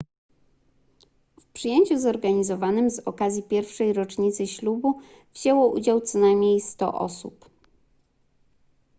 w 1.39 1.45
przyjęciu 1.53 1.99
zorganizowanym 1.99 2.89
z 2.89 2.99
okazji 2.99 3.43
pierwszej 3.43 3.93
rocznicy 3.93 4.47
ślubu 4.47 4.99
wzięło 5.33 5.67
udział 5.69 6.01
co 6.01 6.19
najmniej 6.19 6.61
100 6.61 6.93
osób 6.93 7.49